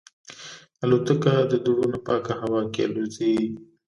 الوتکه 0.83 1.33
د 1.51 1.53
دوړو 1.65 1.85
نه 1.93 1.99
پاکه 2.07 2.33
هوا 2.41 2.61
کې 2.73 2.81
الوزي. 2.85 3.35